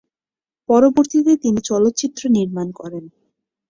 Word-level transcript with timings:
পরবর্তীতে 0.69 1.31
তিনি 1.43 1.59
চলচ্চিত্র 1.61 2.21
নির্মাণ 2.29 2.67
করেন। 2.71 3.03